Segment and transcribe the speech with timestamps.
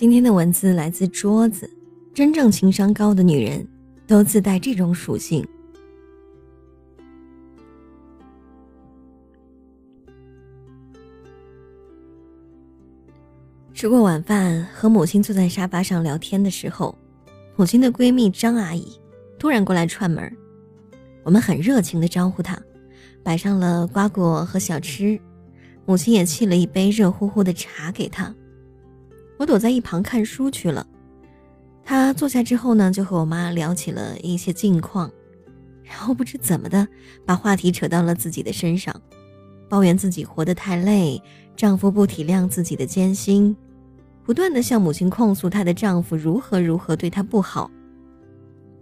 [0.00, 1.68] 今天的文字来自桌子。
[2.14, 3.68] 真正情商高的女人，
[4.06, 5.46] 都自带这种属性。
[13.74, 16.96] 吃过晚饭，和母亲坐在沙发上聊天的时候，
[17.54, 18.98] 母亲的闺蜜张阿姨
[19.38, 20.34] 突然过来串门
[21.24, 22.58] 我们很热情的招呼她，
[23.22, 25.20] 摆上了瓜果和小吃，
[25.84, 28.34] 母亲也沏了一杯热乎乎的茶给她。
[29.40, 30.86] 我躲在一旁看书去了。
[31.82, 35.10] 她坐下之后呢，就和我妈聊起了一些近况，
[35.82, 36.86] 然后不知怎么的
[37.24, 38.94] 把话题扯到了自己的身上，
[39.66, 41.22] 抱怨自己活得太累，
[41.56, 43.56] 丈夫不体谅自己的艰辛，
[44.24, 47.70] 不断的向母亲控诉她的丈夫如何如何对她不好。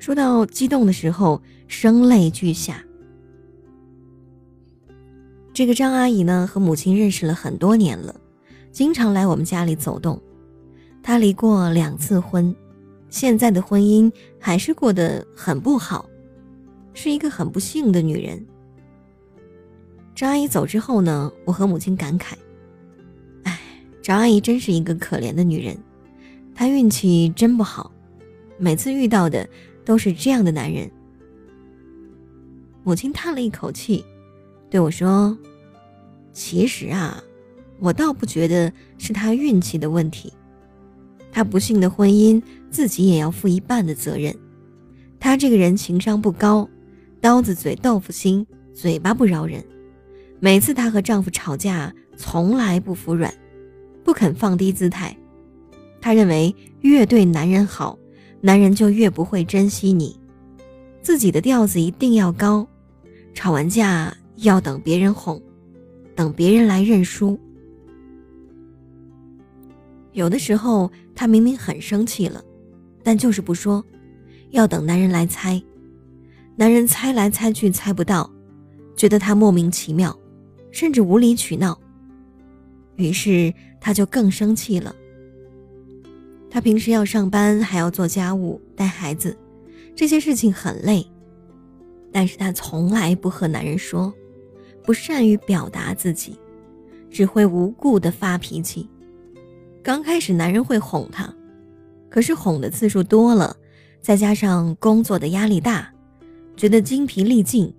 [0.00, 2.82] 说到激动的时候，声泪俱下。
[5.54, 8.12] 这个张阿姨呢，和母亲认识了很多年了，
[8.72, 10.20] 经常来我们家里走动。
[11.08, 12.54] 她离过两次婚。
[13.08, 16.06] 现在的婚姻还是过得很不好，
[16.92, 18.46] 是一个很不幸的女人。
[20.14, 22.34] 张阿姨走之后呢，我和母亲感慨
[23.44, 23.58] ：“哎，
[24.02, 25.78] 张阿姨真是一个可怜的女人，
[26.54, 27.90] 她运气真不好，
[28.58, 29.48] 每次遇到的
[29.86, 30.90] 都是这样的男人。”
[32.84, 34.04] 母亲叹了一口气，
[34.68, 35.34] 对我说
[36.34, 37.24] ：“其实啊，
[37.78, 40.30] 我倒不觉得是她运气的问题。”
[41.30, 44.34] 她不幸的婚姻，自己也要负一半的责任。
[45.20, 46.68] 她这个人情商不高，
[47.20, 49.62] 刀子嘴豆腐心，嘴巴不饶人。
[50.40, 53.32] 每次她和丈夫吵架，从来不服软，
[54.04, 55.16] 不肯放低姿态。
[56.00, 57.98] 她认为越对男人好，
[58.40, 60.18] 男人就越不会珍惜你。
[61.02, 62.66] 自己的调子一定要高，
[63.34, 65.42] 吵完架要等别人哄，
[66.14, 67.38] 等别人来认输。
[70.12, 72.42] 有的时候，她明明很生气了，
[73.02, 73.84] 但就是不说，
[74.50, 75.62] 要等男人来猜。
[76.56, 78.28] 男人猜来猜去猜不到，
[78.96, 80.18] 觉得她莫名其妙，
[80.70, 81.78] 甚至无理取闹。
[82.96, 84.94] 于是她就更生气了。
[86.50, 89.36] 她平时要上班，还要做家务、带孩子，
[89.94, 91.06] 这些事情很累，
[92.10, 94.12] 但是她从来不和男人说，
[94.82, 96.36] 不善于表达自己，
[97.10, 98.88] 只会无故的发脾气。
[99.82, 101.32] 刚开始，男人会哄她，
[102.10, 103.56] 可是哄的次数多了，
[104.00, 105.92] 再加上工作的压力大，
[106.56, 107.74] 觉得精疲力尽，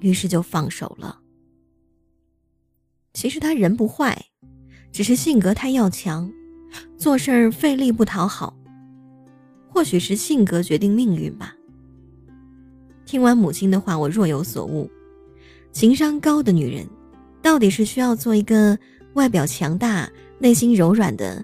[0.00, 1.18] 于是就放手了。
[3.12, 4.26] 其实他人不坏，
[4.92, 6.30] 只是性格太要强，
[6.96, 8.56] 做事儿费力不讨好。
[9.68, 11.54] 或许是性格决定命运吧。
[13.04, 14.88] 听完母亲的话，我若有所悟：
[15.72, 16.86] 情商高的女人，
[17.42, 18.78] 到底是需要做一个
[19.14, 20.08] 外表强大。
[20.44, 21.42] 内心柔软的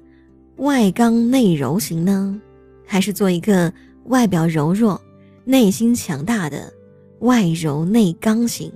[0.56, 2.38] 外刚内柔型呢，
[2.84, 3.72] 还是做一个
[4.04, 5.00] 外表柔弱、
[5.42, 6.70] 内心强大的
[7.20, 8.70] 外柔内刚型？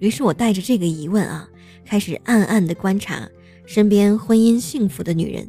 [0.00, 1.48] 于是我带着这个疑问啊，
[1.86, 3.26] 开始暗暗的观察
[3.64, 5.48] 身边婚姻幸福的女人。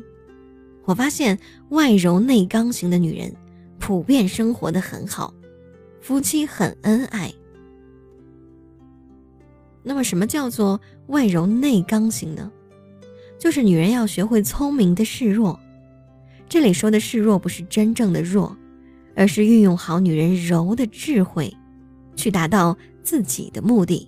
[0.86, 1.38] 我发现
[1.72, 3.36] 外柔内刚型的女人
[3.80, 5.34] 普遍生活的很好，
[6.00, 7.34] 夫妻很恩爱。
[9.90, 12.52] 那么，什么叫做外柔内刚型呢？
[13.40, 15.60] 就是女人要学会聪明的示弱。
[16.48, 18.56] 这里说的示弱，不是真正的弱，
[19.16, 21.52] 而是运用好女人柔的智慧，
[22.16, 24.08] 去达到自己的目的。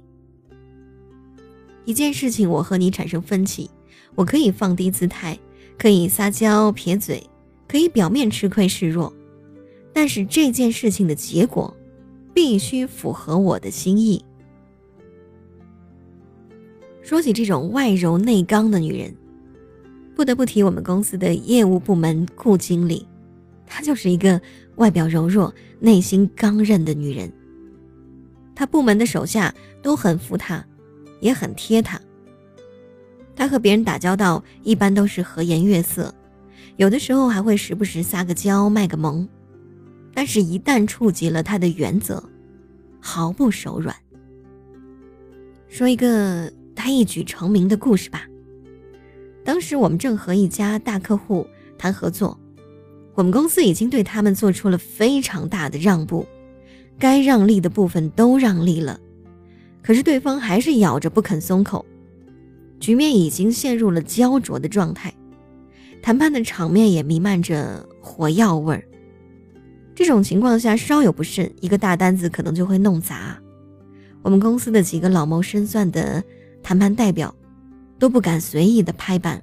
[1.85, 3.67] 一件事情，我和你产生分歧，
[4.13, 5.35] 我可以放低姿态，
[5.79, 7.27] 可以撒娇撇嘴，
[7.67, 9.11] 可以表面吃亏示弱，
[9.91, 11.75] 但是这件事情的结果，
[12.35, 14.23] 必须符合我的心意。
[17.11, 19.13] 说起这种外柔内刚的女人，
[20.15, 23.05] 不得不提我们公司的业务部门顾经理，
[23.67, 24.39] 她就是一个
[24.77, 27.29] 外表柔弱、内心刚韧的女人。
[28.55, 30.65] 她部门的手下都很服她，
[31.19, 31.99] 也很贴她。
[33.35, 36.15] 她和别人打交道一般都是和颜悦色，
[36.77, 39.27] 有的时候还会时不时撒个娇、卖个萌，
[40.13, 42.23] 但是，一旦触及了她的原则，
[43.01, 43.93] 毫不手软。
[45.67, 46.49] 说一个。
[46.81, 48.25] 他一举成名的故事吧。
[49.45, 51.45] 当时我们正和一家大客户
[51.77, 52.39] 谈合作，
[53.13, 56.25] 我们公司已经对他们做出了非常大的让步，
[56.97, 58.99] 该让利的部分都让利了，
[59.83, 61.85] 可是对方还是咬着不肯松口，
[62.79, 65.13] 局面已经陷入了焦灼的状态，
[66.01, 68.83] 谈判的场面也弥漫着火药味儿。
[69.93, 73.39] 这种情况下，稍有不慎，一个大单子可能就会弄砸。
[74.23, 76.23] 我们公司的几个老谋深算的。
[76.63, 77.33] 谈判代表
[77.99, 79.41] 都不敢随意的拍板，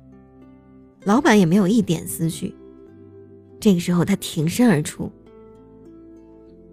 [1.04, 2.54] 老板也没有一点思绪。
[3.60, 5.10] 这个时候，他挺身而出，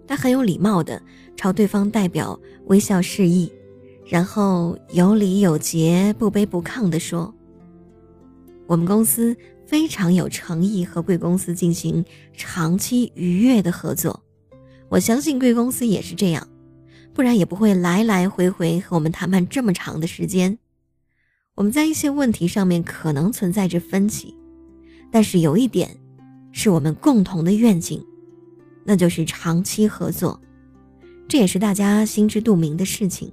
[0.06, 1.02] 他很有礼貌的
[1.36, 3.52] 朝对方代表微笑示意，
[4.06, 7.34] 然后有礼有节、不卑不亢的说
[8.68, 14.22] ：“我们公司非常有诚意和贵公司进行长期愉悦的合作，
[14.88, 16.46] 我相信贵公司也是这样，
[17.16, 20.58] 不然也不会来来回回和我们谈判这么长的时间。
[21.54, 24.36] 我们在一些问题上面可能存在着分歧，
[25.10, 25.96] 但是有一点。”
[26.58, 28.02] 是我们共同的愿景，
[28.82, 30.40] 那就是长期合作，
[31.28, 33.30] 这也是大家心知肚明的事情。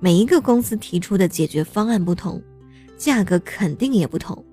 [0.00, 2.42] 每一个公司提出的解决方案不同，
[2.98, 4.44] 价格肯定也不同。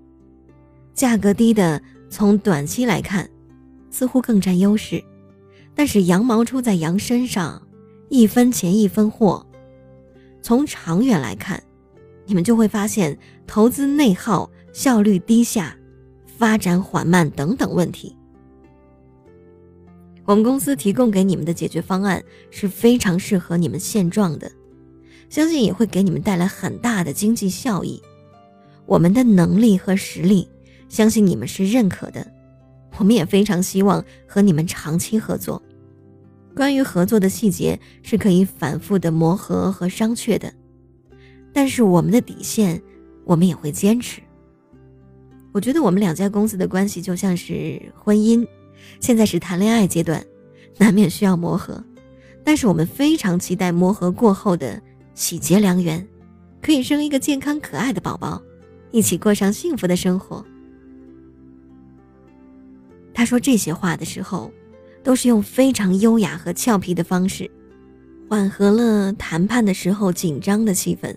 [0.93, 3.29] 价格低的，从短期来看，
[3.89, 5.03] 似乎更占优势，
[5.75, 7.61] 但是羊毛出在羊身上，
[8.11, 9.43] 一分钱一分货。
[10.41, 11.63] 从长远来看，
[12.25, 13.17] 你们就会发现
[13.47, 15.75] 投资内耗、效率低下。
[16.25, 18.15] 发展缓慢等等问题，
[20.25, 24.51] 我们公司提供给你们的解决方案是非常适合你们现状的，
[25.29, 28.01] 相信也会给你们带来很大的经济效益。
[28.87, 30.49] 我们的能力和实力，
[30.89, 32.25] 相信你们是认可的。
[32.97, 35.61] 我们也非常希望和你们长期合作。
[36.55, 40.53] 关于合作的细节是可以反复的磨合和商榷的，
[41.53, 42.81] 但是我们的底线，
[43.23, 44.21] 我们也会坚持。
[45.53, 48.47] 我觉得我们两家公司的关系就像是婚姻，
[48.99, 50.23] 现在是谈恋爱阶段，
[50.77, 51.83] 难免需要磨合，
[52.43, 54.81] 但是我们非常期待磨合过后的
[55.13, 56.07] 喜结良缘，
[56.61, 58.41] 可以生一个健康可爱的宝宝，
[58.91, 60.45] 一起过上幸福的生活。
[63.13, 64.51] 他说这些话的时候，
[65.03, 67.49] 都是用非常优雅和俏皮的方式，
[68.29, 71.15] 缓和了谈判的时候紧张的气氛。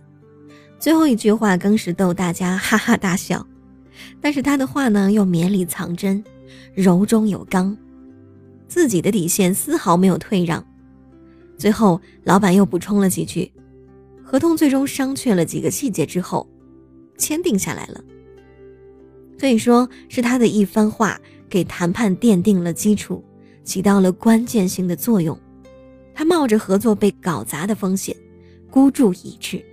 [0.78, 3.46] 最后一句话更是逗大家哈哈大笑。
[4.20, 6.22] 但是他的话呢，又绵里藏针，
[6.74, 7.76] 柔中有刚，
[8.66, 10.64] 自己的底线丝毫没有退让。
[11.56, 13.50] 最后，老板又补充了几句，
[14.22, 16.48] 合同最终商榷了几个细节之后，
[17.16, 18.02] 签订下来了。
[19.38, 23.22] 可以说是他的一番话给谈判奠定了基础，
[23.64, 25.36] 起到了关键性的作用。
[26.14, 28.14] 他冒着合作被搞砸的风险，
[28.70, 29.64] 孤注一掷，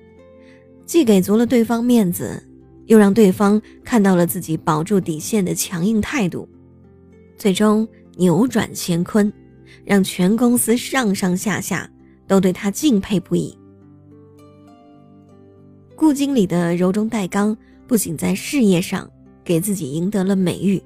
[0.85, 2.41] 既给足了对方面子。
[2.87, 6.49] 又让对方看到了自己保住底线的强硬态度，
[7.37, 9.31] 最终扭转乾坤，
[9.85, 11.89] 让全公司上上下下
[12.27, 13.57] 都对他敬佩不已。
[15.95, 17.55] 顾经理的柔中带刚，
[17.87, 19.09] 不仅在事业上
[19.41, 20.81] 给自己赢得了美誉，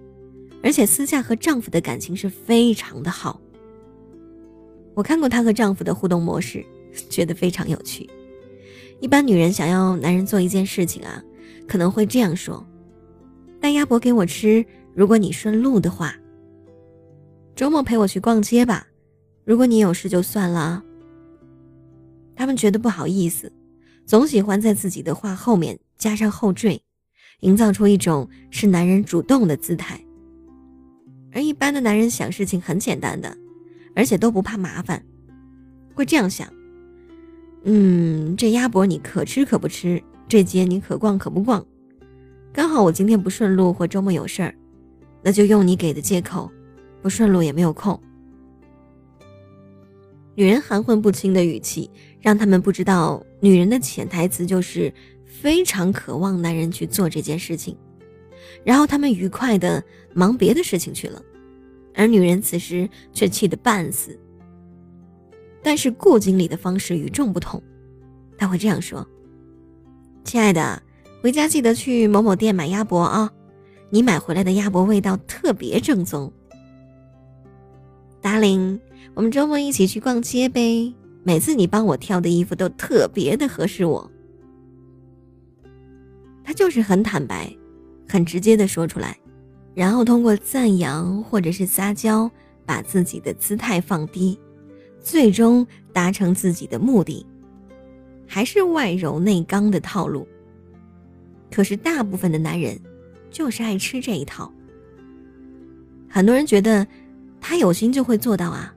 [0.66, 3.40] 而且私下和丈夫的感情是非常的好。
[4.96, 6.66] 我看过她和丈夫的互动模式，
[7.08, 8.10] 觉得非常有趣。
[9.00, 11.24] 一般女人想要男人做一件事情啊。
[11.68, 12.64] 可能会这样说
[13.60, 14.64] ：“带鸭脖给我吃，
[14.94, 16.16] 如果你顺路的话。
[17.56, 18.86] 周末陪我去逛街吧，
[19.44, 20.84] 如果你有事就算了。”
[22.38, 23.52] 他们觉得不好意思，
[24.06, 26.80] 总喜欢在自己的话后面加上后缀，
[27.40, 30.00] 营造出一种是男人主动的姿态。
[31.36, 33.38] 而一般的男人想事情很简单的，
[33.94, 35.06] 而且都不怕麻烦，
[35.94, 36.48] 会这样想
[37.66, 41.64] ：“嗯，这鸭脖你可吃可不吃。”这街你可逛可不逛，
[42.52, 44.56] 刚好我今天不顺路或周末有事儿，
[45.22, 46.50] 那就用你给的借口，
[47.04, 48.02] 不顺路也没有空。
[50.34, 54.92] 女人含混不清的语气，让他们不知道女人的潜台词就是
[55.28, 57.78] 非常渴望男人去做这件事情，
[58.64, 59.84] 然后他们愉快的
[60.14, 61.22] 忙别的事情去了，
[61.94, 64.20] 而女人此时却气得半死。
[65.62, 67.62] 但是顾经理的方式与众不同，
[68.38, 69.08] 他会这样说。
[70.24, 70.82] 亲爱的，
[71.22, 73.32] 回家记得去某某店买鸭脖啊！
[73.90, 76.32] 你买回来的鸭脖味道特别正宗。
[78.22, 78.80] Darling，
[79.14, 80.94] 我们周末一起去逛街呗！
[81.24, 84.12] 每次你帮我挑的衣服都特别的合适我。
[86.44, 87.52] 他就是很坦白、
[88.08, 89.18] 很直接的说出来，
[89.74, 92.30] 然后通过赞扬或者是撒娇，
[92.66, 94.40] 把自己的姿态放低，
[95.00, 97.26] 最终达成自己的目的。
[98.28, 100.28] 还是外柔内刚的套路。
[101.52, 102.80] 可是大部分的男人，
[103.30, 104.52] 就是爱吃这一套。
[106.10, 106.86] 很多人觉得，
[107.40, 108.74] 他有心就会做到啊，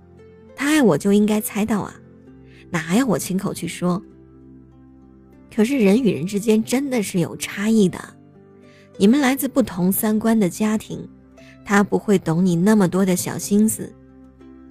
[0.54, 1.94] 他爱我就应该猜到啊，
[2.70, 4.02] 哪还要我亲口去说？
[5.54, 7.98] 可是人与人之间真的是有差异的，
[8.98, 11.08] 你们来自不同三观的家庭，
[11.64, 13.92] 他不会懂你那么多的小心思。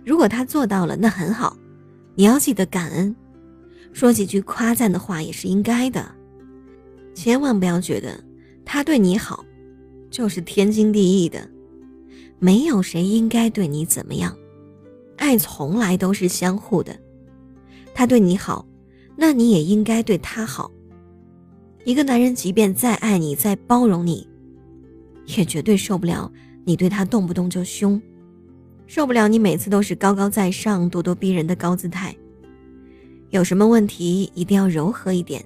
[0.06, 1.58] 如果他做到了，那很好，
[2.14, 3.16] 你要记得感恩。
[3.94, 6.12] 说几句夸赞的话也是应该的，
[7.16, 8.22] 千万不要觉得
[8.66, 9.46] 他对你好，
[10.12, 11.50] 就是天经地义的，
[12.38, 14.36] 没有谁应该对你怎么样。
[15.16, 16.96] 爱从来都是相互的，
[17.94, 18.68] 他对你好，
[19.16, 20.70] 那你也应该对他好。
[21.88, 24.28] 一个男人即便再爱你、再包容你，
[25.38, 26.30] 也绝对受不了
[26.66, 28.02] 你对他动不动就凶，
[28.88, 32.14] 受不了你每次都是高高在上、咄咄逼人的高姿态。
[33.30, 35.42] 有什么问题一定要柔和一点，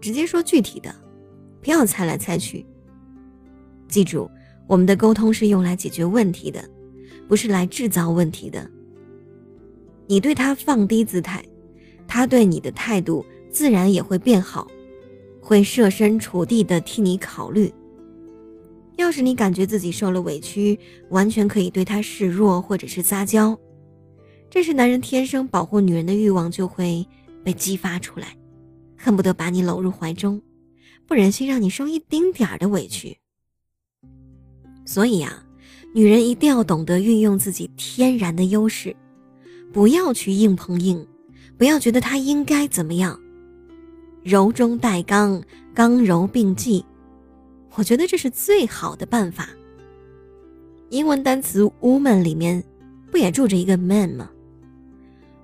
[0.00, 0.94] 直接说具体的，
[1.60, 2.64] 不要猜来猜去。
[3.88, 4.30] 记住，
[4.68, 6.64] 我们的沟通是用来解决问题的，
[7.26, 8.70] 不是来制造问题的。
[10.06, 11.44] 你对他放低姿态，
[12.06, 14.68] 他对你的态度自然也会变好，
[15.46, 17.72] 会设身处地的替你考虑。
[18.96, 20.76] 要是你感觉自己受了委屈，
[21.10, 23.56] 完全可以对他示弱或者是撒娇，
[24.50, 27.06] 这是男人天生保护女人的欲望就会
[27.44, 28.36] 被激发出来，
[28.98, 30.42] 恨不得把你搂入怀中，
[31.06, 33.16] 不忍心让你受一丁点儿的委屈。
[34.84, 35.46] 所以啊，
[35.94, 38.96] 女人一定要懂得运用自己天然的优势。
[39.72, 41.06] 不要去硬碰硬，
[41.56, 43.20] 不要觉得他应该怎么样，
[44.26, 45.40] 柔中带刚，
[45.72, 46.84] 刚柔并济，
[47.76, 49.50] 我觉得这是最好的办法。
[50.90, 52.60] 英文单词 woman 里面
[53.12, 54.28] 不也住着一个 man 吗？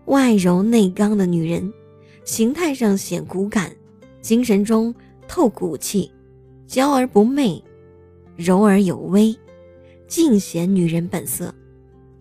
[0.07, 1.73] 外柔内刚的女人，
[2.25, 3.71] 形态上显骨感，
[4.21, 4.93] 精神中
[5.29, 6.11] 透骨气，
[6.67, 7.63] 娇而不媚，
[8.35, 9.33] 柔而有威，
[10.09, 11.55] 尽显女人本色，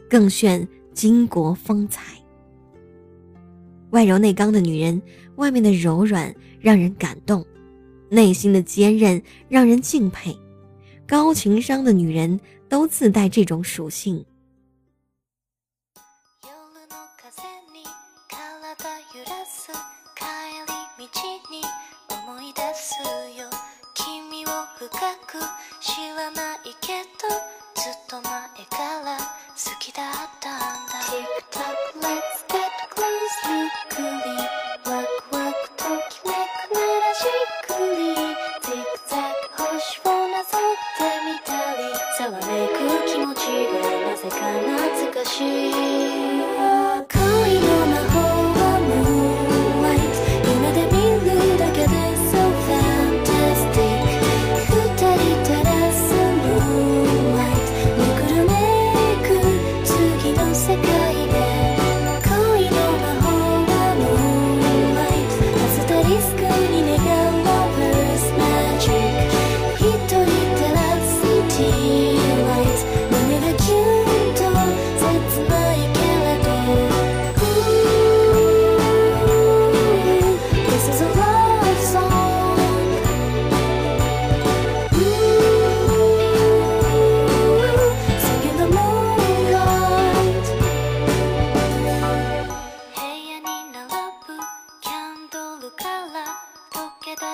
[0.08, 0.68] 更炫。
[0.94, 2.04] 巾帼风采，
[3.92, 5.02] 外柔内刚的女人，
[5.38, 7.46] 外面的柔软让人感动，
[8.10, 10.38] 内心的坚韧让人敬佩。
[11.08, 12.40] 高情商的女人
[12.70, 14.26] 都自带这种属性。
[37.22, 37.28] しっ
[37.68, 39.22] くりティック
[39.56, 43.78] ク星をなぞってみたりさわめく気持ちが
[44.10, 44.36] なぜか
[45.06, 46.11] 懐かしい。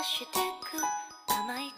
[0.04, 0.77] してく
[1.27, 1.72] 甘い